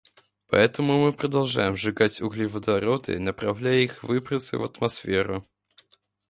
Поэтому 0.47 0.97
мы 1.05 1.13
продолжаем 1.13 1.77
сжигать 1.77 2.23
углеводороды, 2.23 3.19
направляя 3.19 3.81
их 3.81 4.01
выбросы 4.01 4.57
в 4.57 4.63
атмосферу. 4.63 5.47